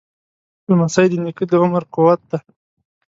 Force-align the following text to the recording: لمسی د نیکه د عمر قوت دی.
لمسی 0.69 1.05
د 1.11 1.13
نیکه 1.23 1.45
د 1.49 1.53
عمر 1.63 1.83
قوت 1.93 2.21
دی. 2.31 2.39